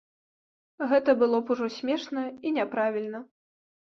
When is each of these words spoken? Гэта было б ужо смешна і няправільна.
Гэта 0.93 1.13
было 1.21 1.41
б 1.49 1.53
ужо 1.55 1.67
смешна 1.77 2.23
і 2.47 2.53
няправільна. 2.57 3.19